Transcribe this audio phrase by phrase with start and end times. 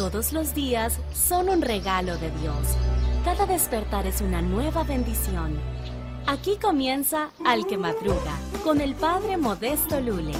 [0.00, 2.56] Todos los días son un regalo de Dios.
[3.22, 5.60] Cada despertar es una nueva bendición.
[6.26, 10.32] Aquí comienza Al que Madruga con el Padre Modesto Lule.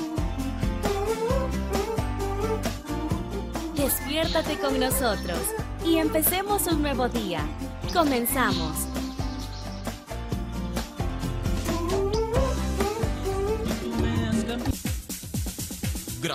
[3.77, 5.41] Despiértate con nosotros
[5.85, 7.43] y empecemos un nuevo día.
[7.93, 8.90] Comenzamos.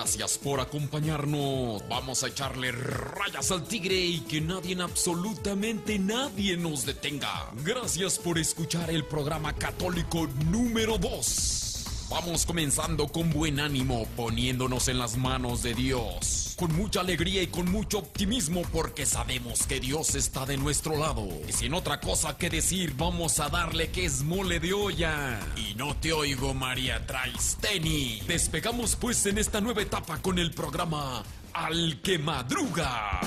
[0.06, 1.82] Gracias por acompañarnos.
[1.88, 7.50] Vamos a echarle rayas al tigre y que nadie, absolutamente nadie nos detenga.
[7.64, 11.65] Gracias por escuchar el programa católico número 2.
[12.08, 16.54] Vamos comenzando con buen ánimo, poniéndonos en las manos de Dios.
[16.56, 21.26] Con mucha alegría y con mucho optimismo porque sabemos que Dios está de nuestro lado.
[21.48, 25.40] Y sin otra cosa que decir, vamos a darle que es mole de olla.
[25.56, 28.20] Y no te oigo, María Traisteni.
[28.28, 33.20] Despegamos pues en esta nueva etapa con el programa Al que Madruga.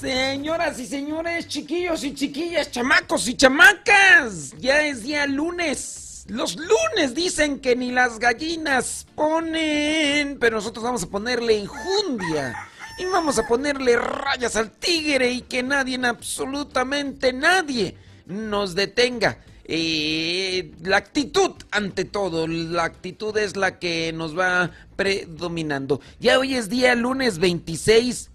[0.00, 6.24] Señoras y señores, chiquillos y chiquillas, chamacos y chamacas, ya es día lunes.
[6.28, 12.54] Los lunes dicen que ni las gallinas ponen, pero nosotros vamos a ponerle injundia
[12.96, 19.40] y vamos a ponerle rayas al tigre y que nadie, absolutamente nadie, nos detenga.
[19.64, 26.00] Eh, la actitud ante todo, la actitud es la que nos va predominando.
[26.20, 28.30] Ya hoy es día lunes 26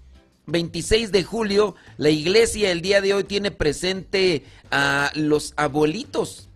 [0.45, 6.49] 26 de julio, la iglesia el día de hoy tiene presente a los abuelitos.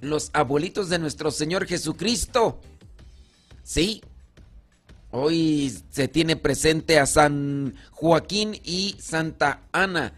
[0.00, 2.60] Los abuelitos de nuestro Señor Jesucristo.
[3.62, 4.02] Sí.
[5.10, 10.14] Hoy se tiene presente a San Joaquín y Santa Ana,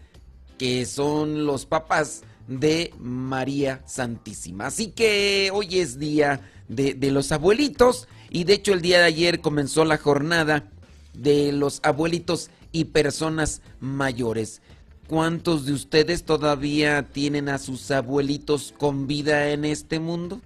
[0.57, 4.67] que son los papás de María Santísima.
[4.67, 9.41] Así que hoy es día de, los abuelitos y de hecho el día de ayer
[9.41, 10.71] comenzó la jornada
[11.21, 14.61] de los abuelitos y personas mayores.
[15.07, 20.41] ¿Cuántos de ustedes todavía tienen a sus abuelitos con vida en este mundo?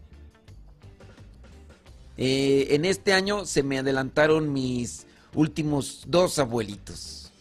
[2.18, 7.32] Eh, en este año se me adelantaron mis últimos dos abuelitos.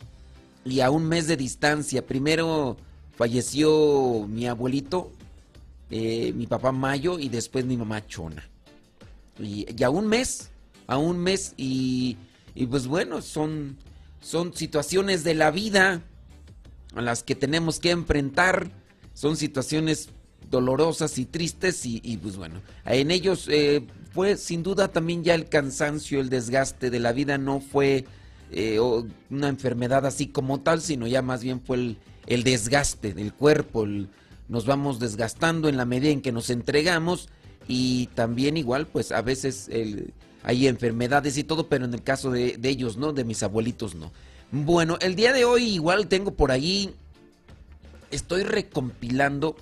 [0.64, 2.06] Y a un mes de distancia.
[2.06, 2.76] Primero
[3.16, 5.10] falleció mi abuelito,
[5.90, 8.48] eh, mi papá Mayo, y después mi mamá Chona.
[9.40, 10.50] Y, y a un mes,
[10.86, 12.16] a un mes, y
[12.58, 13.76] y pues bueno, son,
[14.20, 16.02] son situaciones de la vida
[16.92, 18.72] a las que tenemos que enfrentar.
[19.14, 20.08] Son situaciones
[20.50, 25.48] dolorosas y tristes y, pues bueno, en ellos eh, fue sin duda también ya el
[25.48, 28.06] cansancio, el desgaste de la vida, no fue
[28.50, 28.80] eh,
[29.30, 33.86] una enfermedad así como tal, sino ya más bien fue el, el desgaste del cuerpo,
[34.48, 37.28] nos vamos desgastando en la medida en que nos entregamos
[37.68, 40.12] y también igual pues a veces el
[40.48, 44.10] hay enfermedades y todo, pero en el caso de, ellos no, de mis abuelitos no.
[44.50, 46.94] Bueno, el día de hoy igual tengo por ahí,
[48.10, 49.56] estoy recompilando,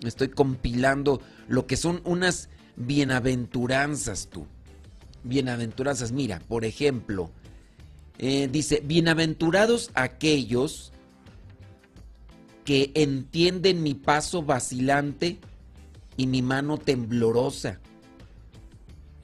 [0.00, 4.46] estoy compilando lo que son unas bienaventuranzas tú.
[5.24, 7.32] Bienaventuranzas, mira, por ejemplo,
[8.18, 10.92] eh, dice, bienaventurados aquellos
[12.64, 15.40] que entienden mi paso vacilante
[16.16, 17.80] y mi mano temblorosa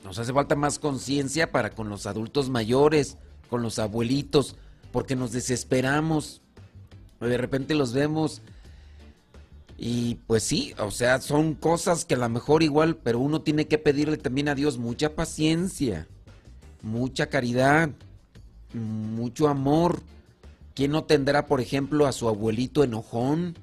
[0.04, 3.16] nos hace falta más conciencia para con los adultos mayores,
[3.48, 4.54] con los abuelitos,
[4.92, 6.42] porque nos desesperamos.
[7.20, 8.42] De repente los vemos
[9.78, 13.66] y pues sí, o sea, son cosas que a lo mejor igual, pero uno tiene
[13.66, 16.06] que pedirle también a Dios mucha paciencia,
[16.82, 17.88] mucha caridad,
[18.74, 20.02] mucho amor.
[20.74, 23.56] ¿Quién no tendrá, por ejemplo, a su abuelito enojón?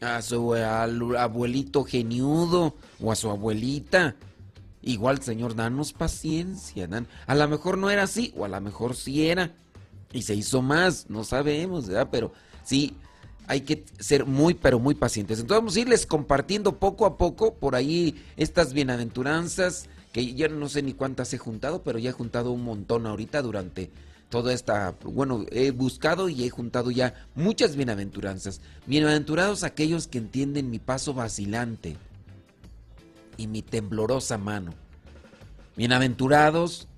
[0.00, 4.14] A su abuelito geniudo o a su abuelita
[4.82, 6.86] Igual, Señor, danos paciencia.
[6.86, 7.06] Dan.
[7.26, 9.52] A lo mejor no era así, o a lo mejor sí era.
[10.12, 12.08] Y se hizo más, no sabemos, ¿verdad?
[12.10, 12.32] Pero
[12.64, 12.96] sí,
[13.46, 15.38] hay que ser muy, pero muy pacientes.
[15.40, 20.68] Entonces vamos a irles compartiendo poco a poco por ahí estas bienaventuranzas, que ya no
[20.68, 23.90] sé ni cuántas he juntado, pero ya he juntado un montón ahorita durante
[24.30, 28.60] toda esta, bueno, he buscado y he juntado ya muchas bienaventuranzas.
[28.86, 31.96] Bienaventurados aquellos que entienden mi paso vacilante
[33.40, 34.74] y mi temblorosa mano.
[35.74, 36.88] Bienaventurados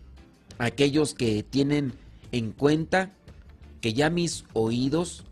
[0.59, 1.93] aquellos que tienen
[2.33, 3.13] en cuenta
[3.81, 5.23] que ya mis oídos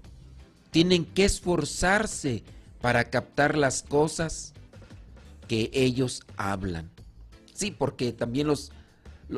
[0.71, 2.45] tienen que esforzarse
[2.81, 4.55] para captar las cosas
[5.49, 6.91] que ellos hablan.
[7.55, 8.71] Sí, porque también los,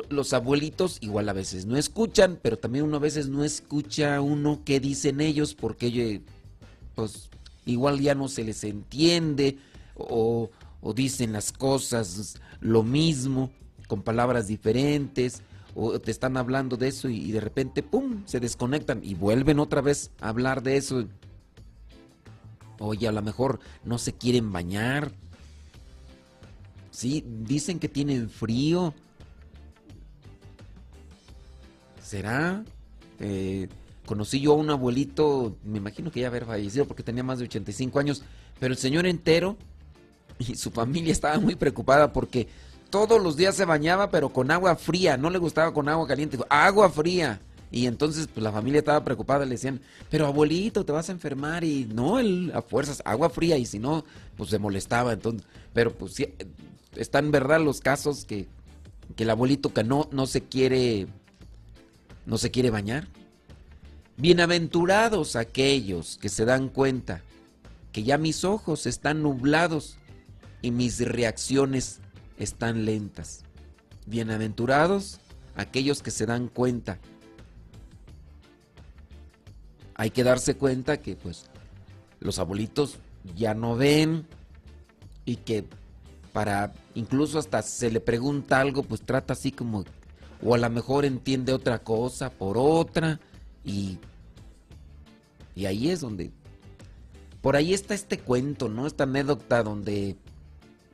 [0.09, 4.61] los abuelitos igual a veces no escuchan, pero también uno a veces no escucha uno
[4.63, 6.21] qué dicen ellos porque
[6.93, 7.31] pues
[7.65, 9.57] igual ya no se les entiende
[9.95, 10.51] o,
[10.83, 13.49] o dicen las cosas lo mismo,
[13.87, 15.41] con palabras diferentes,
[15.75, 19.81] o te están hablando de eso y, de repente, ¡pum!, se desconectan y vuelven otra
[19.81, 21.05] vez a hablar de eso.
[22.79, 25.11] Oye, a lo mejor no se quieren bañar.
[26.91, 28.93] Sí, dicen que tienen frío.
[32.03, 32.63] ¿Será?
[33.19, 33.67] Eh,
[34.05, 37.45] conocí yo a un abuelito, me imagino que ya haber fallecido porque tenía más de
[37.45, 38.21] 85 años,
[38.59, 39.57] pero el señor entero
[40.39, 42.47] y su familia estaba muy preocupada porque
[42.89, 46.37] todos los días se bañaba, pero con agua fría, no le gustaba con agua caliente,
[46.49, 47.41] agua fría.
[47.71, 49.81] Y entonces pues, la familia estaba preocupada, le decían,
[50.11, 53.79] pero abuelito, te vas a enfermar y no, él a fuerzas, agua fría y si
[53.79, 54.05] no,
[54.37, 55.13] pues se molestaba.
[55.13, 56.27] Entonces, pero pues sí,
[56.95, 58.47] están verdad los casos que,
[59.15, 61.07] que el abuelito que no, no se quiere,
[62.27, 63.07] no se quiere bañar.
[64.17, 67.23] Bienaventurados aquellos que se dan cuenta
[67.91, 69.97] que ya mis ojos están nublados
[70.63, 71.99] y mis reacciones
[72.39, 73.43] están lentas.
[74.07, 75.19] Bienaventurados
[75.55, 76.97] aquellos que se dan cuenta.
[79.93, 81.45] Hay que darse cuenta que pues
[82.19, 82.97] los abuelitos
[83.35, 84.25] ya no ven
[85.25, 85.65] y que
[86.31, 89.83] para incluso hasta se le pregunta algo pues trata así como
[90.41, 93.19] o a lo mejor entiende otra cosa por otra
[93.63, 93.99] y
[95.55, 96.31] y ahí es donde
[97.41, 98.87] por ahí está este cuento, ¿no?
[98.87, 100.15] Esta anécdota donde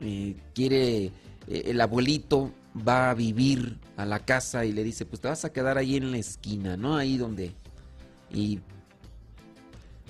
[0.01, 1.11] eh, quiere,
[1.47, 5.51] el abuelito va a vivir a la casa y le dice, pues te vas a
[5.51, 6.95] quedar ahí en la esquina, ¿no?
[6.95, 7.53] Ahí donde...
[8.31, 8.59] Y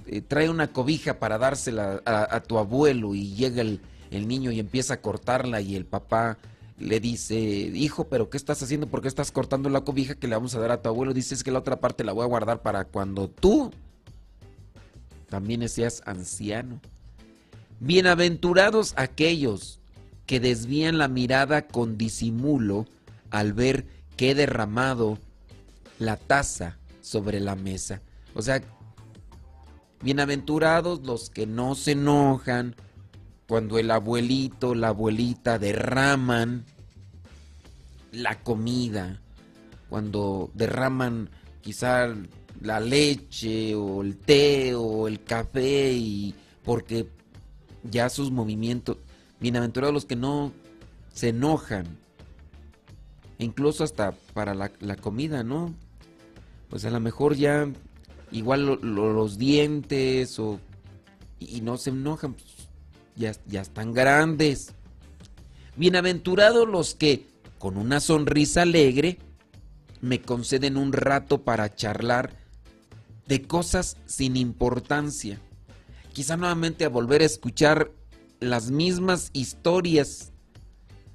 [0.08, 3.80] eh, trae una cobija para dársela a, tu abuelo y llega el,
[4.12, 6.38] el, niño y empieza a cortarla y el papá
[6.80, 8.88] le dice, hijo, pero ¿qué estás haciendo?
[8.88, 11.14] ¿Por qué estás cortando la cobija que le vamos a dar a tu abuelo?
[11.14, 13.72] Dices que la otra parte la voy a guardar para cuando tú
[15.30, 16.82] también seas anciano.
[17.82, 19.80] Bienaventurados aquellos
[20.26, 22.86] que desvían la mirada con disimulo
[23.32, 23.86] al ver
[24.18, 25.18] que he derramado
[25.98, 28.02] la taza sobre la mesa.
[28.36, 28.62] O sea,
[30.02, 32.76] bienaventurados los que no se enojan
[33.48, 36.66] cuando el abuelito, la abuelita derraman
[38.12, 39.22] la comida,
[39.90, 41.30] cuando derraman
[41.62, 42.14] quizá
[42.62, 47.08] la leche o el té o el café y porque
[47.84, 48.98] ya sus movimientos,
[49.40, 50.52] bienaventurados los que no
[51.14, 51.86] se enojan,
[53.38, 55.74] incluso hasta para la, comida, ¿no?
[56.70, 57.68] Pues a lo mejor ya
[58.32, 60.60] igual los dientes o
[61.40, 62.70] y no se enojan, pues
[63.16, 64.74] ya, ya están grandes.
[65.78, 67.26] Bienaventurados los que
[67.58, 69.18] con una sonrisa alegre
[70.02, 72.34] me conceden un rato para charlar
[73.28, 75.40] de cosas sin importancia.
[76.14, 77.92] Quizá nuevamente a volver a escuchar
[78.40, 80.32] las mismas historias.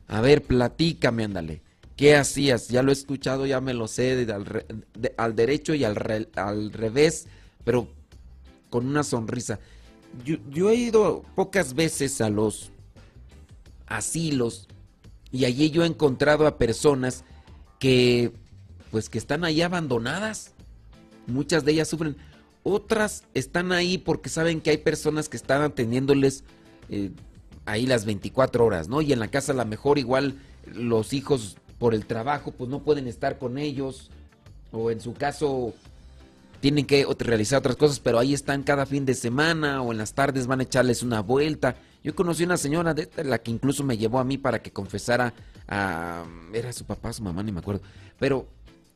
[0.06, 1.62] A ver, platícame, ándale.
[1.96, 2.69] ¿Qué hacías?
[2.69, 4.26] Ya lo he escuchado, ya me lo sé
[5.17, 7.26] al, derecho y al, al, revés,
[7.64, 7.88] pero
[8.70, 9.61] con una sonrisa.
[10.25, 12.70] Yo, yo, he ido pocas veces a los
[13.87, 14.69] asilos
[15.31, 17.25] y allí yo he encontrado a personas
[17.79, 18.32] que
[18.91, 20.55] pues que están ahí abandonadas
[21.26, 22.17] Muchas de ellas sufren.
[22.65, 26.45] Otras están ahí porque saben que hay personas que están atendiéndoles
[26.89, 27.11] eh,
[27.67, 29.03] ahí las 24 horas, ¿no?
[29.03, 30.39] Y en la casa a lo mejor igual
[30.73, 34.11] los hijos por el trabajo pues no pueden estar con ellos
[34.73, 35.75] o en su caso
[36.61, 40.15] tienen que realizar otras cosas, pero ahí están cada fin de semana o en las
[40.15, 41.77] tardes van a echarles una vuelta.
[42.03, 45.35] Yo conocí una señora de la que incluso me llevó a mí para que confesara
[45.69, 47.83] a era su papá, su mamá, ni me acuerdo,
[48.19, 48.49] pero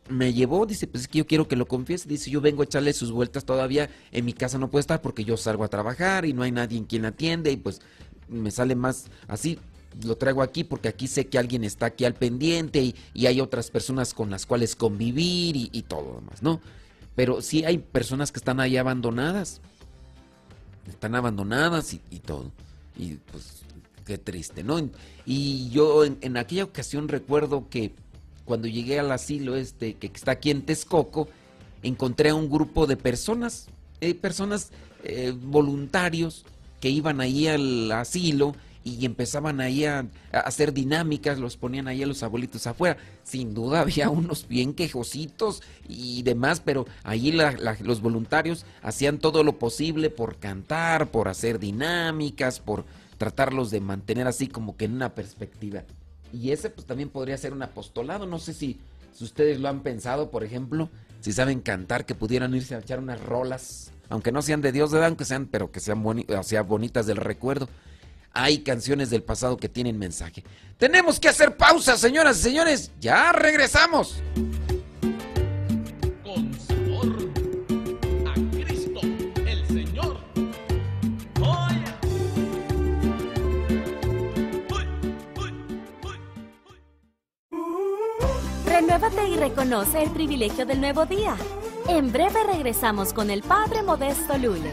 [0.09, 2.65] me llevó, dice, pues es que yo quiero que lo confiese, dice, yo vengo a
[2.65, 6.25] echarle sus vueltas todavía, en mi casa no puede estar porque yo salgo a trabajar
[6.25, 7.81] y no hay nadie en quien atiende y pues
[8.29, 9.59] me sale más así,
[10.05, 13.71] lo traigo aquí porque aquí sé que alguien está aquí al pendiente y, hay otras
[13.71, 16.61] personas con las cuales convivir y, todo lo demás, ¿no?
[17.15, 19.61] Pero sí hay personas que están ahí abandonadas,
[20.89, 22.51] están abandonadas y, todo,
[22.97, 23.63] y pues
[24.07, 24.79] qué triste, ¿no?
[25.27, 27.93] Y yo en aquella ocasión recuerdo que
[28.49, 31.29] cuando llegué al asilo este que está aquí en Texcoco,
[31.83, 33.69] encontré a un grupo de personas,
[34.01, 34.73] eh, personas
[35.05, 36.47] eh, voluntarios
[36.81, 42.07] que iban ahí al asilo y empezaban ahí a, hacer dinámicas, los ponían ahí a
[42.07, 42.97] los abuelitos afuera.
[43.23, 47.37] Sin duda había unos bien quejositos y demás, pero ahí
[47.83, 52.87] los voluntarios hacían todo lo posible por cantar, por hacer dinámicas, por
[53.19, 55.85] tratarlos de mantener así como que en una perspectiva.
[56.33, 58.27] Y ese pues también podría ser un apostolado.
[58.27, 58.79] No sé si,
[59.13, 62.99] si ustedes lo han pensado, por ejemplo, si saben cantar, que pudieran irse a echar
[62.99, 67.17] unas rolas, aunque no sean de Dios, de aunque sean, pero que sean, bonitas del
[67.17, 67.69] recuerdo.
[68.33, 70.45] hay canciones del pasado que tienen mensaje.
[70.77, 72.93] Tenemos que hacer pausa, señoras y señores.
[73.01, 74.23] Ya regresamos.
[88.81, 91.37] Renuévate y reconoce el privilegio del nuevo día.
[91.89, 94.73] En breve regresamos con el Padre Modesto Lule.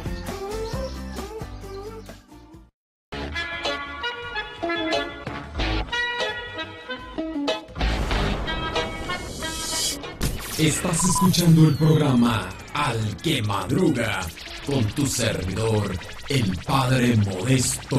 [10.60, 14.20] Estás escuchando el programa Al que Madruga
[14.68, 15.98] con tu servidor,
[16.30, 17.98] el Padre Modesto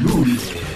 [0.00, 0.75] Lule.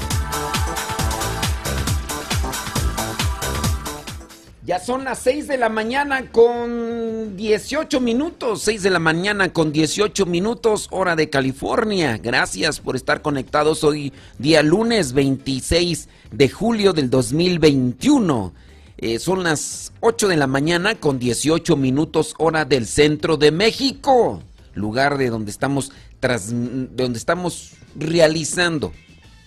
[4.71, 8.61] Ya son las 6 de la mañana con 18 minutos.
[8.61, 12.17] 6 de la mañana con 18 minutos, hora de California.
[12.17, 18.53] Gracias por estar conectados hoy, día lunes 26 de julio del 2021.
[18.97, 24.41] Eh, son las 8 de la mañana con 18 minutos, hora del centro de México.
[24.73, 28.93] Lugar de donde estamos, tras, de donde estamos realizando.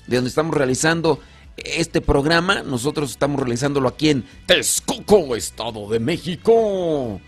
[0.07, 1.19] De donde estamos realizando
[1.57, 7.21] este programa nosotros estamos realizándolo aquí en Texcoco, Estado de México.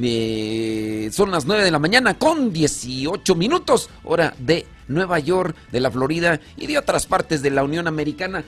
[0.00, 5.80] Eh, son las 9 de la mañana con 18 minutos, hora de Nueva York, de
[5.80, 8.44] la Florida y de otras partes de la Unión Americana.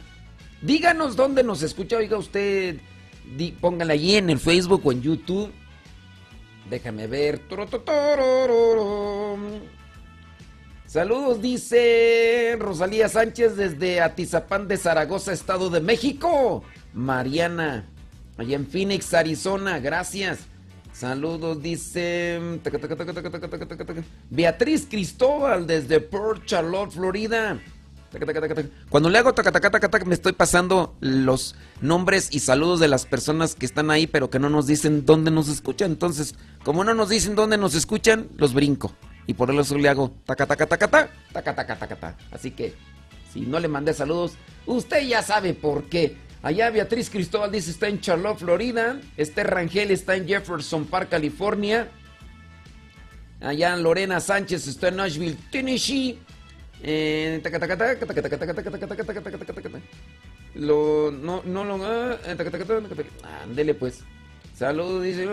[0.63, 2.79] Díganos dónde nos escucha, oiga usted,
[3.61, 5.53] póngale allí en el Facebook o en YouTube.
[6.69, 7.41] Déjame ver.
[10.97, 16.65] Saludos, dice Rosalía Sánchez desde Atizapán de Zaragoza, Estado de México.
[16.95, 17.85] Mariana,
[18.39, 20.39] allá en Phoenix, Arizona, gracias.
[20.95, 22.41] Saludos, dice
[24.31, 27.61] Beatriz Cristóbal desde Port Charlotte, Florida.
[28.89, 29.35] Cuando le hago
[30.07, 34.39] me estoy pasando los nombres y saludos de las personas que están ahí, pero que
[34.39, 35.91] no nos dicen dónde nos escuchan.
[35.91, 38.95] Entonces, como no nos dicen dónde nos escuchan, los brinco
[39.27, 42.17] y por eso le hago taca, taca, taca, taca.
[42.31, 42.75] Así que,
[43.33, 44.35] si no le mandé saludos,
[44.67, 46.17] usted ya sabe por qué.
[46.43, 49.01] Allá Beatriz Cristóbal dice está en Charlotte, Florida.
[49.17, 51.89] Esther Rangel está en Jefferson Park, California.
[53.41, 56.19] Allá Lorena Sánchez está en Nashville, Tennessee.
[56.83, 57.41] Eh,
[60.55, 61.75] lo, no, no lo.
[63.43, 64.05] Ándele, ah, pues.
[64.57, 65.29] Saludos, dice.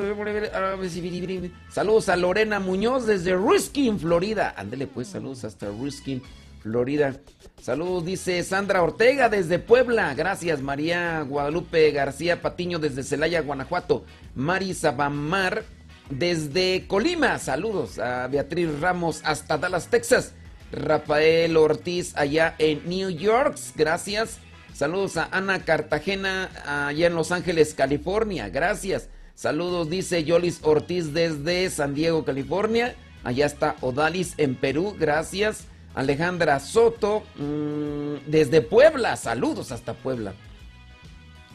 [1.69, 4.53] Saludos a Lorena Muñoz desde Ruskin, Florida.
[4.57, 6.21] Ándele pues, saludos hasta Ruskin,
[6.61, 7.15] Florida.
[7.61, 10.13] Saludos, dice Sandra Ortega desde Puebla.
[10.13, 14.03] Gracias, María Guadalupe García Patiño desde Celaya, Guanajuato.
[14.35, 15.63] Mari Sabamar
[16.09, 17.39] desde Colima.
[17.39, 20.33] Saludos a Beatriz Ramos hasta Dallas, Texas.
[20.73, 23.57] Rafael Ortiz allá en New York.
[23.77, 24.39] Gracias.
[24.73, 28.49] Saludos a Ana Cartagena allá en Los Ángeles, California.
[28.49, 29.07] Gracias.
[29.35, 32.95] Saludos, dice Yolis Ortiz desde San Diego, California.
[33.23, 34.95] Allá está Odalis en Perú.
[34.99, 35.65] Gracias.
[35.93, 39.15] Alejandra Soto mm, desde Puebla.
[39.15, 40.33] Saludos hasta Puebla.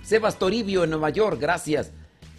[0.04, 1.40] Sebas Toribio en Nueva York.
[1.40, 1.90] Gracias.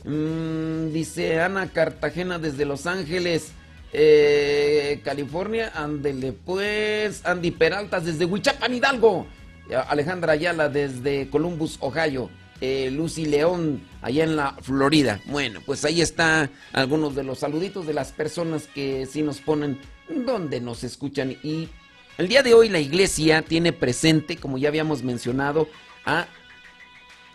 [0.05, 3.51] Mm, dice Ana Cartagena desde Los Ángeles.
[3.91, 7.25] Eh, California, ándele pues.
[7.25, 9.27] Andy Peraltas desde Huichapan, Hidalgo.
[9.75, 12.29] Alejandra Ayala desde Columbus, Ohio.
[12.61, 15.21] Eh, Lucy León allá en la Florida.
[15.27, 19.79] Bueno, pues ahí está algunos de los saluditos de las personas que sí nos ponen
[20.09, 21.37] donde nos escuchan.
[21.41, 21.69] Y
[22.17, 25.69] el día de hoy la iglesia tiene presente, como ya habíamos mencionado,
[26.05, 26.27] a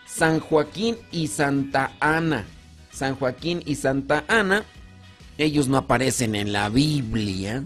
[0.07, 2.45] San Joaquín y Santa Ana.
[2.93, 4.65] San Joaquín y Santa Ana,
[5.39, 7.65] ellos no aparecen en la Biblia,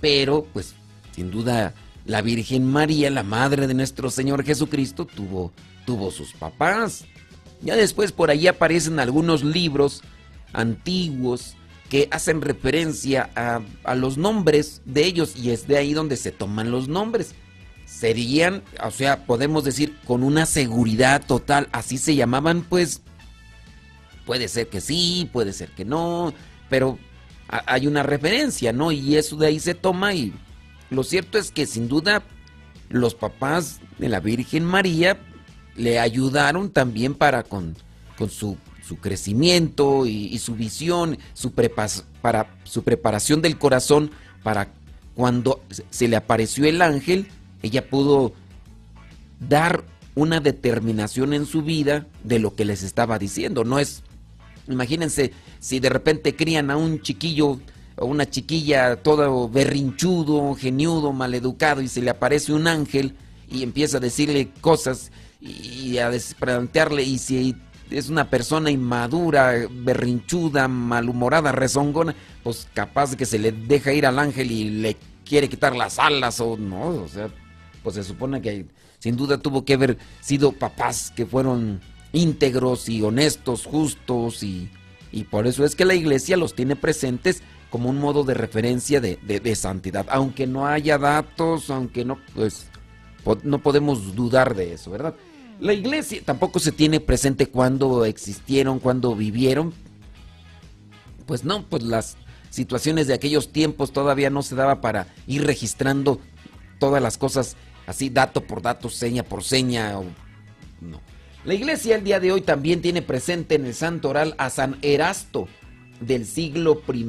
[0.00, 0.74] pero pues
[1.14, 1.74] sin duda
[2.08, 5.52] la Virgen María, la madre de nuestro Señor Jesucristo, tuvo,
[5.84, 7.04] tuvo sus papás.
[7.60, 10.02] Ya después por ahí aparecen algunos libros
[10.54, 11.54] antiguos
[11.90, 16.32] que hacen referencia a, a, los nombres de ellos y es de ahí donde se
[16.32, 17.34] toman los nombres.
[17.84, 23.02] Serían, o sea, podemos decir con una seguridad total, así se llamaban pues
[24.24, 26.32] puede ser que sí, puede ser que no,
[26.70, 26.98] pero
[27.48, 28.92] hay una referencia, ¿no?
[28.92, 30.32] Y eso de ahí se toma y
[30.90, 32.22] lo cierto es que sin duda
[32.90, 35.18] los papás de la Virgen María
[35.76, 37.76] le ayudaron también para con,
[38.16, 44.10] con su, su, crecimiento y, su visión, su, para, su preparación del corazón
[44.42, 44.72] para
[45.14, 47.28] cuando se le apareció el ángel,
[47.62, 48.32] ella pudo
[49.40, 53.64] dar una determinación en su vida de lo que les estaba diciendo.
[53.64, 54.02] No es,
[54.68, 57.60] imagínense, si de repente crían a un chiquillo
[58.00, 63.16] una chiquilla todo berrinchudo, geniudo, maleducado y se le aparece un ángel
[63.50, 67.56] y empieza a decirle cosas y a plantearle y si
[67.90, 74.18] es una persona inmadura, berrinchuda, malhumorada, rezongona, pues capaz que se le deja ir al
[74.18, 77.28] ángel y le quiere quitar las alas o no, o sea,
[77.82, 78.66] pues se supone que
[78.98, 81.80] sin duda tuvo que haber sido papás que fueron
[82.12, 84.70] íntegros y honestos, justos y,
[85.12, 89.00] y por eso es que la iglesia los tiene presentes como un modo de referencia
[89.00, 90.06] de, de, santidad.
[90.10, 92.68] Aunque no haya datos, aunque no, pues
[93.42, 95.14] no podemos dudar de eso, ¿verdad?
[95.60, 99.74] La iglesia tampoco se tiene presente cuando existieron, cuando vivieron.
[101.26, 102.16] Pues no, pues las
[102.50, 106.20] situaciones de aquellos tiempos todavía no se daba para ir registrando
[106.78, 109.98] todas las cosas así, dato por dato, seña por seña.
[109.98, 110.04] O,
[110.80, 111.00] no.
[111.48, 114.76] La iglesia el día de hoy también tiene presente en el santo oral a San
[114.82, 115.48] Erasto
[115.98, 117.06] del siglo I.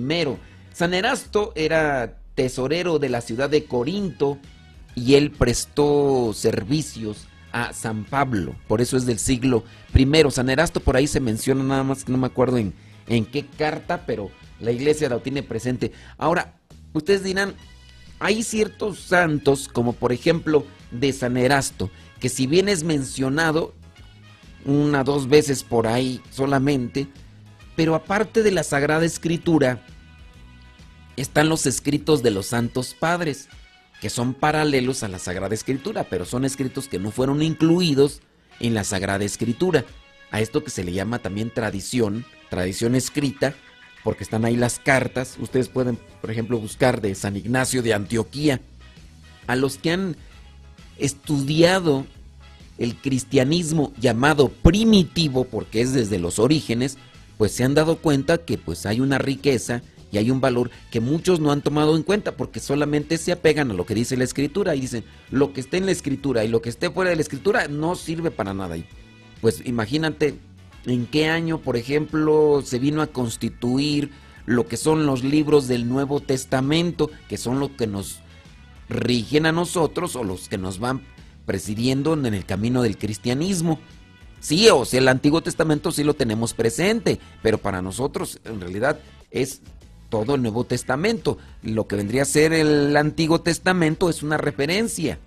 [0.71, 4.37] San Erasto era tesorero de la ciudad de Corinto
[4.95, 10.31] y él prestó servicios a San Pablo, por eso es del siglo I.
[10.31, 12.73] San Erasto por ahí se menciona nada más que no me acuerdo en,
[13.09, 14.31] en qué carta, pero
[14.61, 15.91] la iglesia lo tiene presente.
[16.17, 16.61] Ahora,
[16.93, 17.55] ustedes dirán,
[18.19, 21.91] hay ciertos santos, como por ejemplo de San Erasto,
[22.21, 23.73] que si bien es mencionado
[24.65, 27.07] una dos veces por ahí solamente,
[27.75, 29.85] pero aparte de la Sagrada Escritura,
[31.15, 33.49] están los escritos de los santos padres,
[34.01, 38.21] que son paralelos a la Sagrada Escritura, pero son escritos que no fueron incluidos
[38.59, 39.85] en la Sagrada Escritura.
[40.31, 43.55] A esto que se le llama también tradición, tradición escrita,
[44.03, 45.37] porque están ahí las cartas.
[45.39, 48.61] Ustedes pueden, por ejemplo, buscar de San Ignacio de Antioquía.
[49.47, 50.15] A los que han
[50.97, 52.05] estudiado
[52.79, 56.97] el cristianismo llamado primitivo, porque es desde los orígenes,
[57.37, 60.99] pues se han dado cuenta que pues hay una riqueza y hay un valor que
[60.99, 64.23] muchos no han tomado en cuenta porque solamente se apegan a lo que dice la
[64.23, 67.17] escritura y dicen lo que esté en la escritura y lo que esté fuera de
[67.17, 68.77] la escritura no sirve para nada.
[68.77, 68.85] Y
[69.41, 70.39] pues imagínate
[70.85, 74.09] en qué año, por ejemplo, se vino a constituir
[74.45, 78.21] lo que son los libros del Nuevo Testamento, que son los que nos
[78.89, 81.01] rigen a nosotros o los que nos van
[81.49, 83.79] presidiendo en el camino del cristianismo.
[84.39, 88.99] Sí, o sea, el Antiguo Testamento sí lo tenemos presente, pero para nosotros en realidad
[89.31, 89.63] es
[90.09, 91.39] todo el Nuevo Testamento.
[91.63, 95.17] Lo que vendría a ser el Antiguo Testamento es una referencia.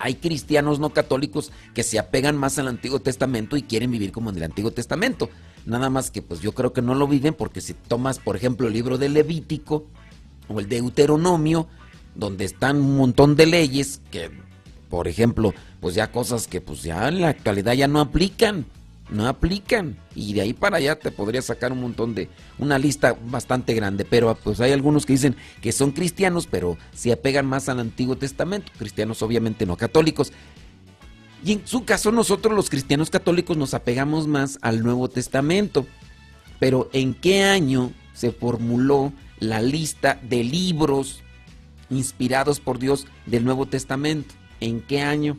[0.00, 4.30] Hay cristianos no católicos que se apegan más al Antiguo Testamento y quieren vivir como
[4.30, 5.30] en el Antiguo Testamento.
[5.64, 8.66] Nada más que pues yo creo que no lo viven porque si tomas por ejemplo
[8.66, 9.86] el libro de Levítico
[10.48, 11.68] o el Deuteronomio,
[12.16, 14.47] donde están un montón de leyes que
[14.88, 18.66] por ejemplo, pues ya cosas que pues ya en la actualidad ya no aplican,
[19.10, 19.96] no aplican.
[20.14, 24.04] Y de ahí para allá te podría sacar un montón de, una lista bastante grande,
[24.04, 28.16] pero pues hay algunos que dicen que son cristianos, pero se apegan más al Antiguo
[28.16, 30.32] Testamento, cristianos obviamente no católicos.
[31.44, 35.86] Y en su caso nosotros los cristianos católicos nos apegamos más al Nuevo Testamento.
[36.58, 41.22] Pero ¿en qué año se formuló la lista de libros
[41.90, 44.34] inspirados por Dios del Nuevo Testamento?
[44.60, 45.36] En qué año,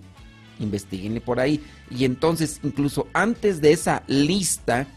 [0.60, 1.64] investiguenle por ahí.
[1.90, 4.88] Y entonces, incluso antes de esa lista,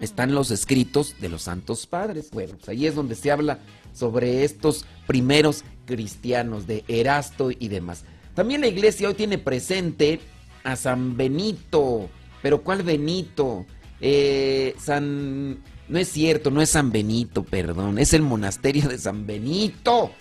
[0.00, 2.30] están los escritos de los santos padres.
[2.30, 3.58] Bueno, pues ahí es donde se habla
[3.92, 8.04] sobre estos primeros cristianos de Erasto y demás.
[8.34, 10.20] También la iglesia hoy tiene presente
[10.64, 12.08] a San Benito.
[12.42, 13.66] Pero ¿cuál Benito?
[14.00, 15.58] Eh, San...
[15.88, 17.98] No es cierto, no es San Benito, perdón.
[17.98, 20.12] Es el monasterio de San Benito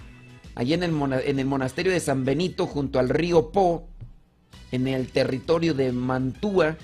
[0.59, 3.87] allí en el, monasterio de San Benito, junto al río Po,
[4.73, 6.75] en el territorio de Mantua,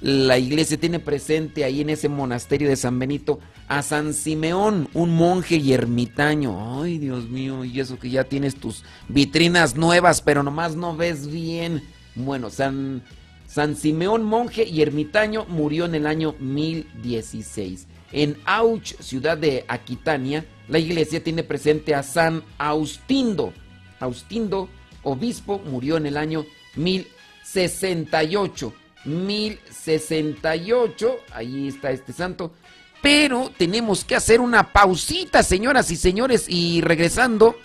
[0.00, 5.16] la iglesia tiene presente ahí en ese monasterio de San Benito a San Simeón, un
[5.16, 6.80] monje y ermitaño.
[6.80, 11.26] Ay, Dios mío, y eso que ya tienes tus vitrinas nuevas, pero nomás no ves
[11.26, 11.82] bien.
[12.14, 13.02] Bueno, San,
[13.48, 17.88] San Simeón, monje y ermitaño, murió en el año 1016.
[18.12, 23.52] En Auch, ciudad de Aquitania, la iglesia tiene presente a San Austindo.
[24.00, 24.68] Austindo,
[25.02, 28.72] obispo, murió en el año 1068.
[29.04, 31.16] 1068.
[31.32, 32.52] Ahí está este santo.
[33.00, 36.46] Pero tenemos que hacer una pausita, señoras y señores.
[36.48, 37.56] Y regresando,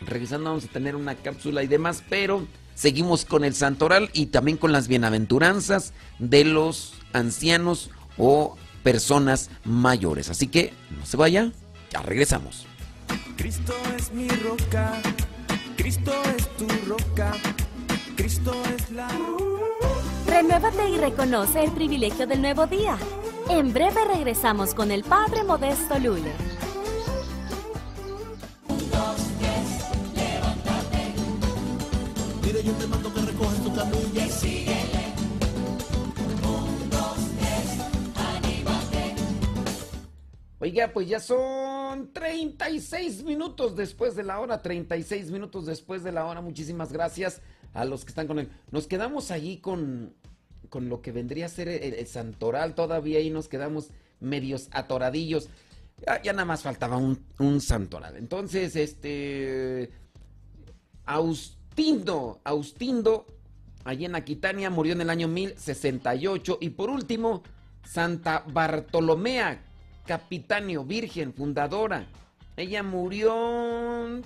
[0.00, 4.56] regresando vamos a tener una cápsula y demás, pero seguimos con el santoral y también
[4.56, 10.30] con las bienaventuranzas de los ancianos o personas mayores.
[10.30, 11.52] Así que no se vaya,
[11.92, 12.66] ya regresamos.
[13.36, 14.94] Cristo es mi roca,
[15.76, 17.32] Cristo es tu roca,
[18.16, 19.08] Cristo es la
[20.26, 22.96] Renuévate y reconoce el privilegio del nuevo día.
[23.50, 26.32] En breve regresamos con el Padre Modesto Lule.
[32.44, 34.92] Mire, yo te mando que recojas tu camilla y síguele.
[40.60, 41.61] Oiga, pues ya son
[42.22, 46.40] 36 minutos después de la hora, 36 minutos después de la hora.
[46.40, 47.40] Muchísimas gracias
[47.74, 48.48] a los que están con él.
[48.70, 50.14] Nos quedamos allí con,
[50.68, 55.48] con lo que vendría a ser el, santoral todavía y nos quedamos medios atoradillos.
[56.22, 58.16] Ya, nada más faltaba un, un, santoral.
[58.16, 59.90] Entonces, este...
[61.04, 63.26] Austindo, Austindo,
[63.82, 66.58] allí en Aquitania, murió en el año 1068.
[66.60, 67.42] Y por último,
[67.84, 69.71] Santa Bartolomea,
[70.06, 72.06] Capitanio, virgen, fundadora.
[72.56, 74.20] Ella murió.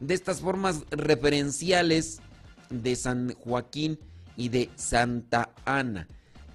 [0.00, 2.20] de estas formas referenciales
[2.70, 3.98] de San Joaquín
[4.36, 6.06] y de Santa Ana.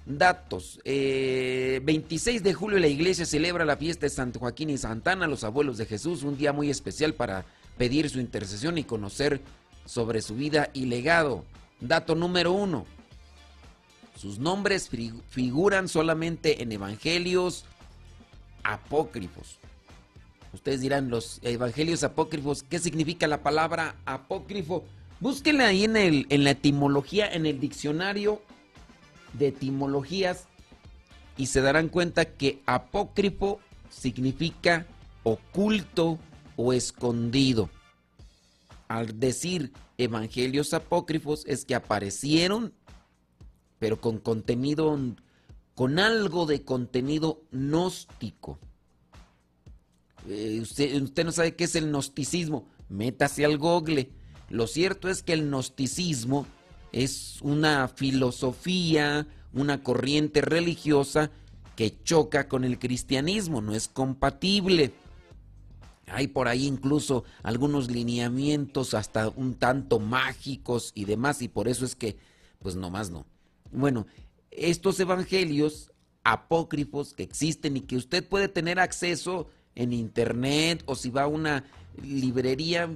[0.06, 0.80] Datos.
[0.84, 5.26] 26 eh, de julio la iglesia celebra la fiesta de San Joaquín y Santa Ana,
[5.26, 7.44] los abuelos de Jesús, un día muy especial para
[7.76, 9.40] pedir su intercesión y conocer
[9.84, 11.44] sobre su vida y legado.
[11.80, 12.86] Dato número uno.
[14.16, 14.90] Sus nombres
[15.30, 17.64] figuran solamente en evangelios
[18.62, 19.58] apócrifos.
[20.52, 24.84] Ustedes dirán, los evangelios apócrifos, ¿qué significa la palabra apócrifo?
[25.20, 28.40] Búsquenla ahí en, la etimología, en el diccionario
[29.34, 30.46] de etimologías
[31.36, 34.86] y se darán cuenta que apócrifo significa
[35.22, 36.18] oculto
[36.56, 37.68] o escondido.
[38.88, 42.72] Al decir evangelios apócrifos es que aparecieron,
[43.78, 44.98] pero con contenido,
[45.74, 48.58] con algo de contenido gnóstico.
[50.26, 54.10] Eh, usted, usted no sabe qué es el gnosticismo, métase al google
[54.50, 56.46] lo cierto es que el gnosticismo
[56.92, 61.30] es una filosofía, una corriente religiosa
[61.76, 64.92] que choca con el cristianismo, no es compatible.
[66.08, 71.84] Hay por ahí incluso algunos lineamientos hasta un tanto mágicos y demás, y por eso
[71.84, 72.16] es que,
[72.58, 73.24] pues nomás no.
[73.70, 74.06] Bueno,
[74.50, 75.92] estos evangelios
[76.24, 81.28] apócrifos que existen y que usted puede tener acceso en internet o si va a
[81.28, 81.64] una
[82.02, 82.90] librería,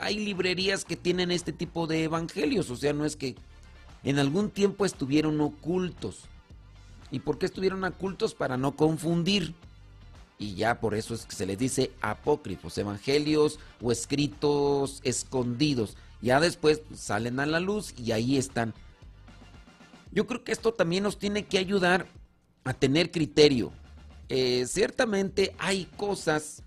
[0.00, 3.36] hay librerías que tienen este tipo de evangelios, o sea, no es que
[4.04, 6.24] en algún tiempo estuvieron ocultos.
[7.10, 8.34] ¿Y por qué estuvieron ocultos?
[8.34, 9.54] Para no confundir.
[10.38, 15.96] Y ya por eso es que se les dice apócrifos, evangelios o escritos escondidos.
[16.20, 18.74] Ya después salen a la luz y ahí están.
[20.10, 22.06] Yo creo que esto también nos tiene que ayudar
[22.64, 23.72] a tener criterio.
[24.28, 26.62] Eh, ciertamente hay cosas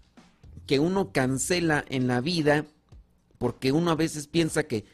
[0.67, 2.65] que uno cancela en la vida
[3.37, 4.85] porque uno a veces piensa que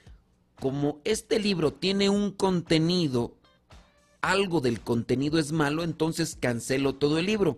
[0.60, 3.36] como este libro tiene un contenido,
[4.22, 7.58] algo del contenido es malo, entonces cancelo todo el libro.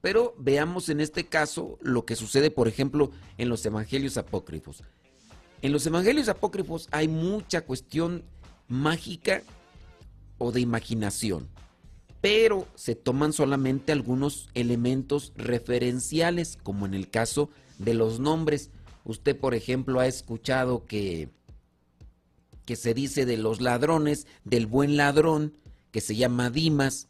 [0.00, 4.82] Pero veamos en este caso lo que sucede, por ejemplo, en los evangelios apócrifos.
[5.62, 8.24] En los evangelios apócrifos hay mucha cuestión
[8.68, 9.42] mágica
[10.38, 11.48] o de imaginación,
[12.20, 18.70] pero se toman solamente algunos elementos referenciales, como en el caso de los nombres.
[19.04, 21.30] Usted, por ejemplo, ha escuchado que,
[22.66, 25.54] que se dice de los ladrones, del buen ladrón,
[25.90, 27.08] que se llama Dimas,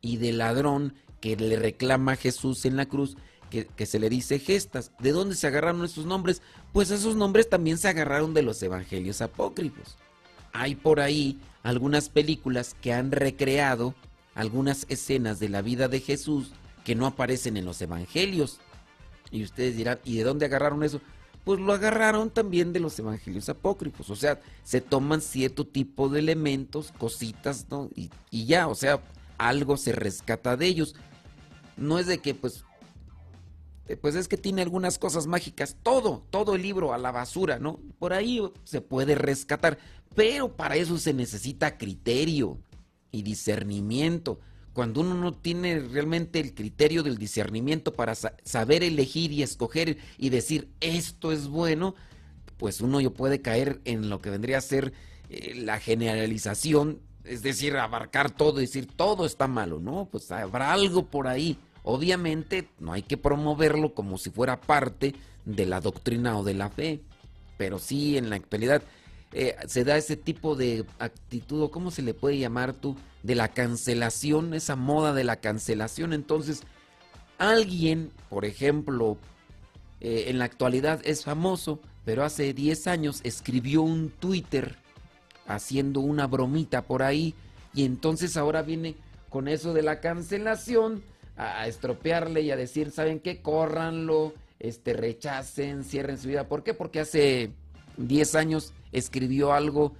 [0.00, 3.16] y del ladrón que le reclama a Jesús en la cruz,
[3.50, 4.92] que, que, se le dice gestas.
[4.98, 6.42] ¿De dónde se agarraron esos nombres?
[6.72, 9.96] Pues esos nombres también se agarraron de los evangelios apócrifos.
[10.52, 13.94] Hay por ahí algunas películas que han recreado
[14.34, 16.52] algunas escenas de la vida de Jesús
[16.84, 18.60] que no aparecen en los evangelios.
[19.32, 21.00] Y ustedes dirán, ¿y de dónde agarraron eso?
[21.48, 24.10] Pues lo agarraron también de los evangelios apócrifos.
[24.10, 27.88] O sea, se toman cierto tipo de elementos, cositas, ¿no?
[27.94, 29.00] Y, y, ya, o sea,
[29.38, 30.94] algo se rescata de ellos.
[31.78, 32.66] No es de que, pues,
[33.88, 35.74] este, pues es que tiene algunas cosas mágicas.
[35.82, 37.80] Todo, todo el libro a la basura, ¿no?
[37.98, 39.78] Por ahí se puede rescatar,
[40.14, 42.58] pero para eso se necesita criterio
[43.10, 44.38] y discernimiento.
[44.78, 50.28] Cuando uno no tiene realmente el criterio del discernimiento para saber elegir y escoger y
[50.28, 51.96] decir esto es bueno,
[52.58, 54.92] pues uno yo puede caer en lo que vendría a ser
[55.30, 60.08] eh, la generalización, es decir, abarcar todo y decir todo está malo, ¿no?
[60.12, 65.66] Pues habrá algo por ahí Obviamente no hay que promoverlo como si fuera parte de
[65.66, 67.00] la doctrina o de la fe,
[67.56, 68.82] pero sí en la actualidad
[69.32, 73.34] eh, se da ese tipo de actitud, o cómo se le puede llamar tú, de
[73.34, 76.12] la cancelación, esa moda de la cancelación.
[76.12, 76.62] Entonces,
[77.36, 79.18] alguien, por ejemplo,
[80.00, 84.76] eh, en la actualidad es famoso, pero hace 10 años escribió un Twitter
[85.46, 87.34] haciendo una bromita por ahí,
[87.74, 88.96] y entonces ahora viene
[89.28, 91.02] con eso de la cancelación
[91.36, 93.42] a, estropearle y a decir, ¿saben qué?
[93.42, 96.48] Córranlo, este, rechacen, cierren su vida.
[96.48, 96.74] ¿Por qué?
[96.74, 97.52] Porque hace
[97.98, 99.94] 10 años escribió algo,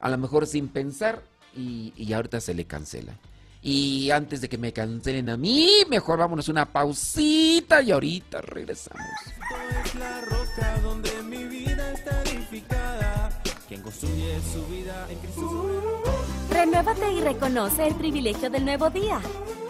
[0.00, 1.22] a lo mejor sin pensar,
[1.54, 3.14] y, y ahorita se le cancela.
[3.60, 9.02] Y antes de que me cancelen a mí, mejor vámonos una pausita y ahorita regresamos.
[9.84, 13.42] es la roca donde mi vida está edificada.
[13.66, 16.02] Quien construye su vida en Cristo.
[16.50, 19.20] Renuévate y reconoce el privilegio del nuevo día.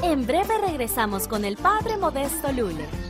[0.02, 3.07] En breve regresamos con el Padre Modesto Lule.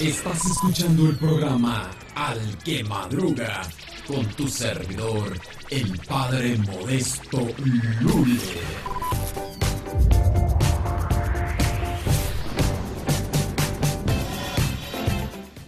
[0.00, 3.62] Estás escuchando el programa Al que Madruga
[4.06, 5.36] con tu servidor,
[5.70, 7.40] el Padre Modesto
[8.00, 8.38] Lule.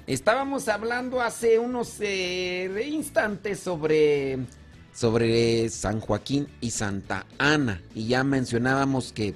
[0.06, 4.38] Estábamos hablando hace unos eh, instantes sobre,
[4.94, 9.34] sobre San Joaquín y Santa Ana y ya mencionábamos que,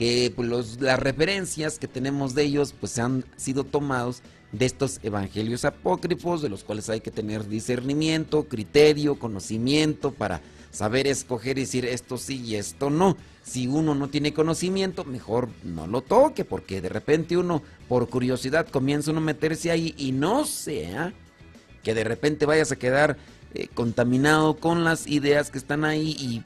[0.00, 5.66] que pues, las referencias que tenemos de ellos pues han sido tomados de estos evangelios
[5.66, 11.84] apócrifos de los cuales hay que tener discernimiento, criterio, conocimiento para saber escoger y decir
[11.84, 13.18] esto sí y esto no.
[13.42, 18.66] Si uno no tiene conocimiento, mejor no lo toque, porque de repente uno, por curiosidad,
[18.68, 21.12] comienza a meterse ahí y no sea
[21.82, 23.18] que de repente vayas a quedar
[23.52, 26.42] eh, contaminado con las ideas que están ahí y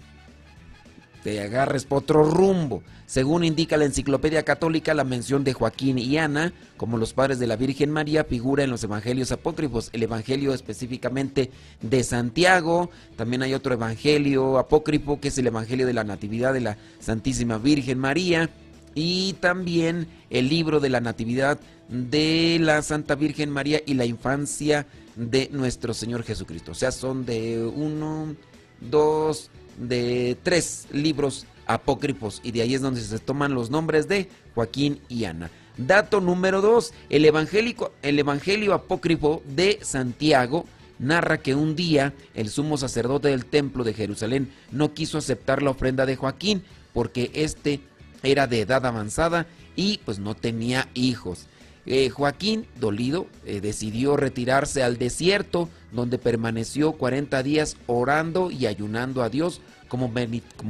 [1.24, 2.82] te agarres por otro rumbo.
[3.06, 7.46] Según indica la Enciclopedia Católica, la mención de Joaquín y Ana como los padres de
[7.46, 9.88] la Virgen María figura en los evangelios apócrifos.
[9.94, 15.94] El evangelio específicamente de Santiago, también hay otro evangelio apócrifo que es el evangelio de
[15.94, 18.50] la Natividad de la Santísima Virgen María
[18.94, 21.58] y también el libro de la Natividad
[21.88, 26.72] de la Santa Virgen María y la infancia de nuestro Señor Jesucristo.
[26.72, 28.36] O sea, son de uno,
[28.82, 34.28] dos, de tres libros apócrifos y de ahí es donde se toman los nombres de
[34.54, 35.50] Joaquín y Ana.
[35.76, 40.66] Dato número dos, el, evangélico, el Evangelio apócrifo de Santiago
[41.00, 45.70] narra que un día el sumo sacerdote del templo de Jerusalén no quiso aceptar la
[45.70, 47.80] ofrenda de Joaquín porque éste
[48.22, 51.48] era de edad avanzada y pues no tenía hijos.
[51.86, 59.22] Eh, Joaquín, dolido, eh, decidió retirarse al desierto, donde permaneció 40 días orando y ayunando
[59.22, 60.10] a Dios como,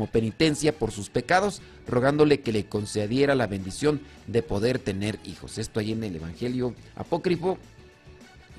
[0.08, 5.56] penitencia por sus pecados, rogándole que le concediera la bendición de poder tener hijos.
[5.56, 7.58] Esto ahí en el Evangelio apócrifo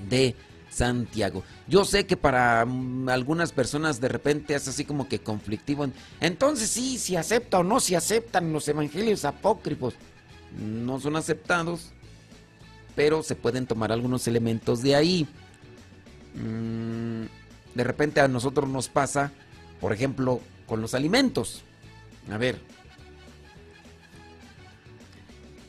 [0.08, 0.34] de
[0.70, 1.44] Santiago.
[1.68, 5.86] Yo sé que para mm, algunas personas de repente es así como que conflictivo.
[6.20, 9.94] Entonces sí, si acepta o no si aceptan los evangelios apócrifos.
[10.58, 11.92] No son aceptados
[12.96, 15.28] pero se pueden tomar algunos elementos de ahí.
[16.34, 17.26] Mm,
[17.76, 19.32] de repente a nosotros nos pasa,
[19.80, 21.62] por ejemplo, con los alimentos.
[22.32, 22.58] A ver,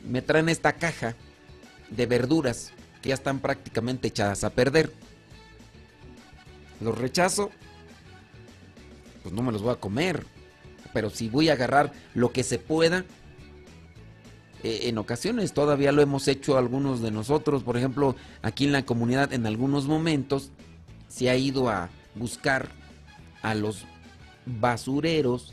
[0.08, 1.14] me traen esta caja
[1.90, 4.90] de verduras que ya están prácticamente echadas a perder.
[6.80, 7.50] Los rechazo,
[9.22, 10.24] pues no me los voy a comer.
[10.94, 13.04] Pero si voy a agarrar lo que se pueda,
[14.62, 15.52] eh, en ocasiones.
[15.52, 19.86] Todavía lo hemos hecho algunos de nosotros, por ejemplo, aquí en la comunidad en algunos
[19.86, 20.50] momentos
[21.08, 22.68] se ha ido a buscar
[23.42, 23.84] a los
[24.46, 25.52] basureros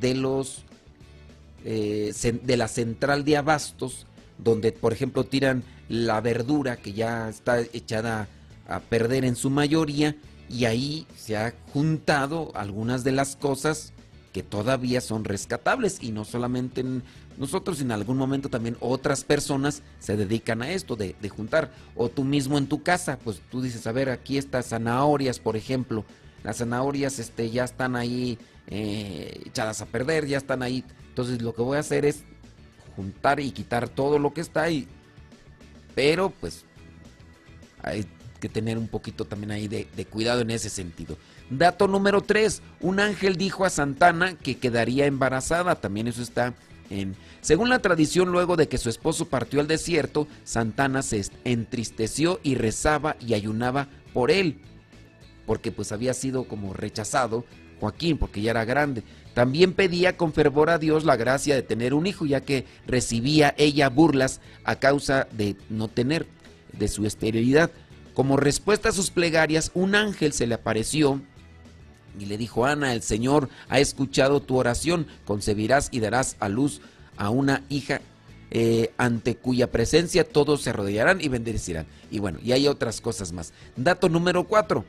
[0.00, 0.64] de los
[1.64, 4.06] eh, de la central de abastos
[4.38, 8.28] donde por ejemplo tiran la verdura que ya está echada
[8.68, 10.16] a perder en su mayoría
[10.48, 13.92] y ahí se ha juntado algunas de las cosas
[14.36, 17.02] que todavía son rescatables y no solamente en
[17.38, 21.72] nosotros, en algún momento también otras personas se dedican a esto de, juntar.
[21.94, 25.56] O tú mismo en tu casa, pues tú dices, a ver, aquí estas zanahorias, por
[25.56, 26.04] ejemplo.
[26.44, 30.84] Las zanahorias este, ya están ahí eh, echadas a perder, ya están ahí.
[31.08, 32.22] Entonces lo que voy a hacer es
[32.94, 34.86] juntar y quitar todo lo que está ahí.
[35.94, 36.66] Pero pues
[37.82, 38.04] hay
[38.38, 41.16] que tener un poquito también ahí de, de cuidado en ese sentido.
[41.50, 42.62] Dato número 3.
[42.80, 45.76] Un ángel dijo a Santana que quedaría embarazada.
[45.76, 46.54] También eso está
[46.90, 47.14] en...
[47.40, 52.56] Según la tradición, luego de que su esposo partió al desierto, Santana se entristeció y
[52.56, 54.60] rezaba y ayunaba por él.
[55.46, 57.44] Porque pues había sido como rechazado
[57.78, 59.04] Joaquín, porque ya era grande.
[59.34, 63.54] También pedía con fervor a Dios la gracia de tener un hijo, ya que recibía
[63.58, 66.26] ella burlas a causa de no tener,
[66.72, 67.70] de su esterilidad.
[68.14, 71.20] Como respuesta a sus plegarias, un ángel se le apareció
[72.18, 76.80] y le dijo, Ana, el Señor ha escuchado tu oración, concebirás y darás a luz
[77.16, 78.00] a una hija
[78.50, 81.86] eh, ante cuya presencia todos se arrodillarán y bendecirán.
[82.10, 83.52] Y bueno, y hay otras cosas más.
[83.76, 84.84] Dato número cuatro.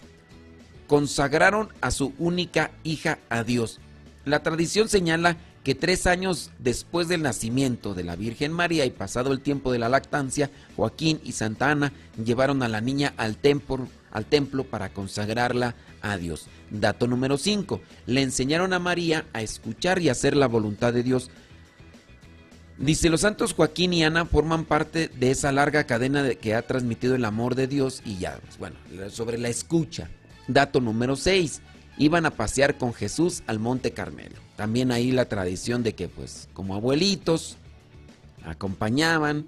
[0.88, 3.80] Consagraron a su única hija a Dios.
[4.26, 9.34] La tradición señala que tres años después del nacimiento de la Virgen María y pasado
[9.34, 11.92] el tiempo de la lactancia, Joaquín y Santa Ana
[12.24, 16.48] llevaron a la niña al templo, al templo para consagrarla a Dios.
[16.70, 17.82] Dato número 5.
[18.06, 21.30] Le enseñaron a María a escuchar y hacer la voluntad de Dios.
[22.78, 26.62] Dice, los santos Joaquín y Ana forman parte de esa larga cadena de que ha
[26.62, 28.76] transmitido el amor de Dios y ya, pues, bueno,
[29.10, 30.10] sobre la escucha.
[30.48, 31.62] Dato número 6.
[31.98, 34.36] Iban a pasear con Jesús al Monte Carmelo.
[34.56, 37.58] También ahí la tradición de que pues como abuelitos
[38.46, 39.48] acompañaban.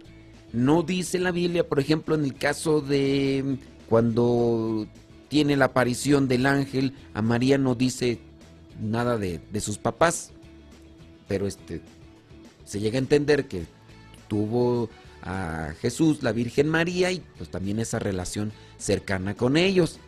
[0.52, 3.58] No dice la Biblia, por ejemplo, en el caso de
[3.90, 4.88] cuando
[5.30, 8.20] tiene la aparición del ángel, a María no dice
[8.80, 10.32] nada de, sus papás,
[11.28, 11.82] pero este
[12.66, 13.66] se llega a entender que
[14.28, 14.90] tuvo
[15.24, 20.00] a Jesús, la Virgen María y pues también esa relación cercana con ellos.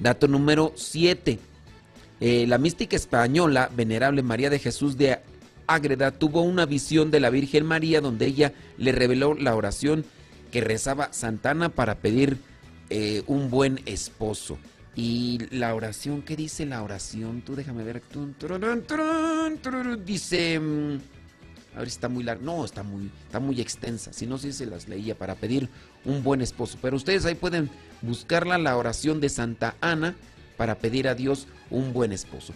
[0.00, 1.40] Dato número 7.
[2.20, 5.18] Eh, la mística española, venerable María de Jesús de
[5.66, 10.04] Ágreda, tuvo una visión de la Virgen María donde ella le reveló la oración
[10.52, 12.38] que rezaba Santana para pedir
[12.90, 14.58] eh, un buen esposo.
[14.94, 17.42] Y la oración, ¿qué dice la oración?
[17.42, 18.02] Tú déjame ver.
[20.04, 20.60] Dice.
[20.60, 20.98] Mm,
[21.74, 22.44] a ver si está muy larga.
[22.44, 24.12] No, está muy, está muy extensa.
[24.12, 25.68] Si no, si se las leía para pedir
[26.04, 26.78] un buen esposo.
[26.82, 27.70] Pero ustedes ahí pueden
[28.02, 30.14] buscarla, la oración de Santa Ana,
[30.58, 32.52] para pedir a Dios un buen esposo.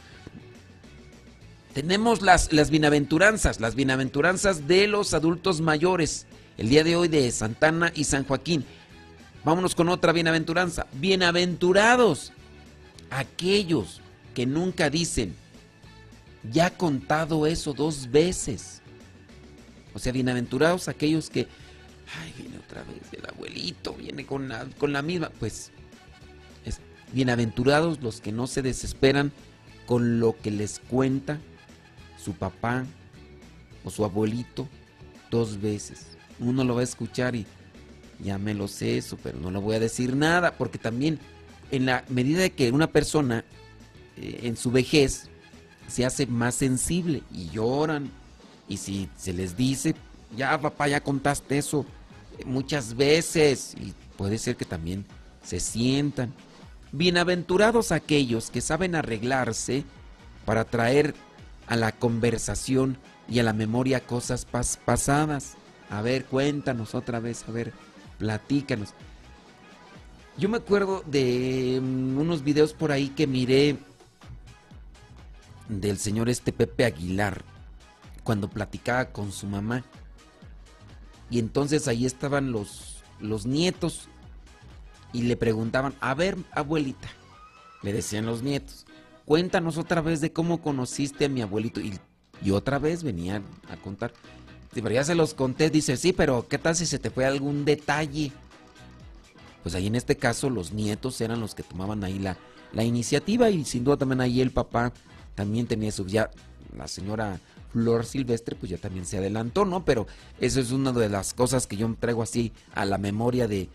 [1.73, 6.27] Tenemos las, las bienaventuranzas, las bienaventuranzas de los adultos mayores.
[6.59, 8.65] El día de hoy de Santana y San Joaquín.
[9.47, 10.89] Vámonos con otra bienaventuranza.
[10.95, 12.33] Bienaventurados
[13.11, 14.01] aquellos
[14.35, 15.37] que nunca dicen,
[16.51, 18.83] ya he contado eso dos veces.
[19.95, 21.47] O sea, bienaventurados aquellos que,
[22.21, 25.31] ay, viene otra vez el abuelito, viene con la, con la misma.
[25.39, 25.71] Pues,
[26.65, 26.81] es,
[27.13, 29.31] bienaventurados los que no se desesperan
[29.87, 31.39] con lo que les cuenta
[32.19, 32.85] su papá
[33.85, 34.67] o su abuelito
[35.31, 36.19] dos veces.
[36.41, 37.47] Uno lo va a escuchar y
[38.22, 41.18] ya me lo sé eso, pero no le voy a decir nada, porque también
[41.70, 43.44] en la medida de que una persona
[44.16, 45.29] eh, en su vejez
[45.88, 48.11] se hace más sensible y lloran,
[48.68, 49.94] y si se les dice,
[50.37, 51.87] ya papá, ya contaste eso
[52.38, 55.05] eh, muchas veces, y puede ser que también
[55.44, 56.33] se sientan.
[56.92, 59.85] Bienaventurados aquellos que saben arreglarse
[60.44, 61.14] para traer
[61.66, 62.96] a la conversación
[63.29, 65.55] y a la memoria cosas pasadas.
[65.90, 67.72] A ver, cuéntanos otra vez, a ver,
[68.18, 68.94] Platícanos.
[70.38, 73.76] Yo me acuerdo de mm, unos videos por ahí que miré
[75.68, 77.42] del señor este Pepe Aguilar
[78.22, 79.85] cuando platicaba con su mamá.
[81.31, 84.09] Y entonces ahí estaban los, los nietos
[85.12, 87.09] y le preguntaban, a ver, abuelita,
[87.83, 88.87] le decían los nietos,
[89.24, 91.81] cuéntanos otra vez de cómo conociste a mi abuelito.
[91.81, 91.98] Y,
[92.42, 94.12] y otra vez venían a contar
[94.83, 97.65] pero ya se los conté, dice, sí, pero ¿qué tal si se te fue algún
[97.65, 98.33] detalle?
[99.62, 102.37] Pues ahí en este caso los nietos eran los que tomaban ahí la,
[102.73, 104.93] la iniciativa y sin duda también ahí el papá
[105.35, 106.31] también tenía su, ya
[106.77, 107.40] la señora
[107.73, 109.85] Flor Silvestre pues ya también se adelantó, ¿no?
[109.85, 110.07] Pero
[110.40, 113.69] eso es una de las cosas que yo traigo así a la memoria de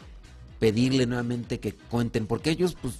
[0.59, 2.95] pedirle nuevamente que cuenten, porque ellos pues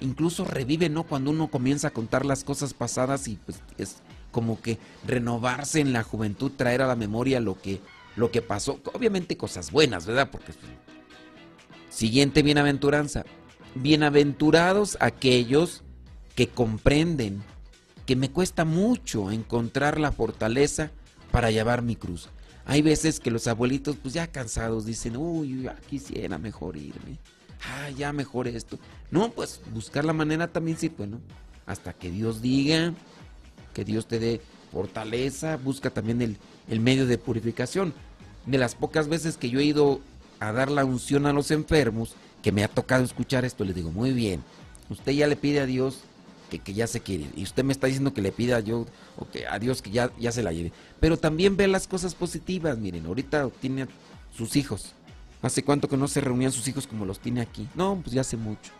[0.00, 1.04] incluso reviven, ¿no?
[1.04, 3.96] Cuando uno comienza a contar las cosas pasadas y pues es
[4.32, 7.80] como que renovarse en la juventud, traer a la memoria lo que,
[8.16, 8.80] lo que pasó.
[8.92, 10.30] Obviamente cosas buenas, ¿verdad?
[10.32, 10.52] Porque
[11.90, 13.24] siguiente bienaventuranza.
[13.74, 15.82] Bienaventurados aquellos
[16.34, 17.42] que comprenden
[18.06, 20.90] que me cuesta mucho encontrar la fortaleza
[21.30, 22.28] para llevar mi cruz.
[22.64, 27.18] Hay veces que los abuelitos, pues ya cansados, dicen, uy, ya quisiera mejor irme.
[27.64, 28.78] Ah, ya mejor esto.
[29.10, 31.20] No, pues buscar la manera también sí, bueno,
[31.66, 32.92] hasta que Dios diga,
[33.72, 36.36] que Dios te dé fortaleza, busca también el,
[36.68, 37.92] el medio de purificación.
[38.46, 40.00] De las pocas veces que yo he ido
[40.40, 43.92] a dar la unción a los enfermos, que me ha tocado escuchar esto, le digo,
[43.92, 44.42] muy bien,
[44.90, 46.00] usted ya le pide a Dios
[46.50, 48.86] que, que ya se quiere, y usted me está diciendo que le pida a, yo,
[49.16, 52.16] o que a Dios que ya, ya se la lleve, pero también ve las cosas
[52.16, 53.86] positivas, miren, ahorita tiene
[54.36, 54.92] sus hijos,
[55.40, 57.68] ¿hace cuánto que no se reunían sus hijos como los tiene aquí?
[57.76, 58.72] No, pues ya hace mucho,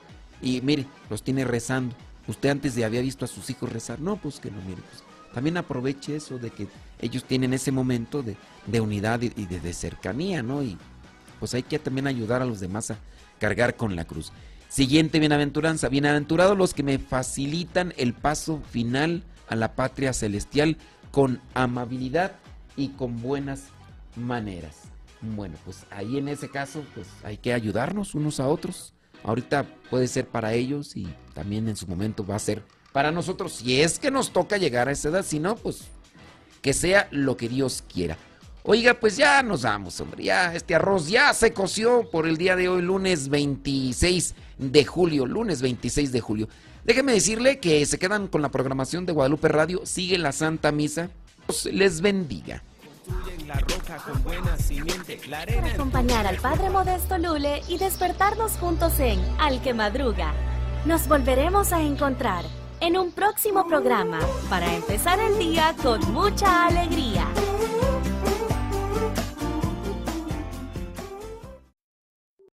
[0.43, 1.95] y mire, los tiene rezando,
[2.29, 5.03] usted antes de había visto a sus hijos rezar, no, pues que no, mire, pues
[5.33, 6.69] también aproveche eso de que
[7.01, 10.63] ellos tienen ese momento de, de unidad y, de, de cercanía, ¿no?
[10.63, 10.77] Y
[11.41, 12.99] pues hay que también ayudar a los demás a
[13.39, 14.33] cargar con la cruz.
[14.69, 15.89] Siguiente bienaventuranza.
[15.89, 20.79] Bienaventurados los que me facilitan el paso final a la patria celestial
[21.11, 22.37] con amabilidad
[22.77, 23.65] y con buenas
[24.17, 24.83] maneras.
[25.21, 28.92] Bueno, pues ahí en ese caso, pues hay que ayudarnos unos a otros.
[29.25, 32.63] Ahorita puede ser para ellos y también en su momento va a ser
[32.93, 35.85] para nosotros, si es que nos toca llegar a esa edad, si no, pues
[36.61, 38.19] que sea lo que Dios quiera.
[38.65, 40.25] Oiga, pues ya nos vamos, hombre.
[40.25, 45.27] Ya este arroz ya se coció por el día de hoy, lunes 26 de julio.
[45.27, 46.49] Lunes 26 de julio.
[46.85, 49.81] Déjeme decirle que se quedan con la programación de Guadalupe Radio.
[49.85, 51.11] Sigue la Santa Misa.
[51.49, 52.63] Dios les bendiga.
[55.29, 60.33] Para acompañar al Padre Modesto Lule y despertarnos juntos en Al que Madruga.
[60.85, 62.45] Nos volveremos a encontrar
[62.81, 67.27] en un próximo programa para empezar el día con mucha alegría.